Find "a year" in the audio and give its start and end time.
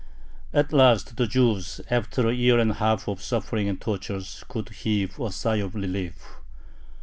2.27-2.57